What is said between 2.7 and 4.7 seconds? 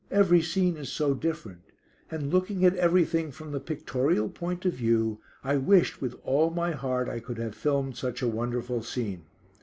everything from the pictorial point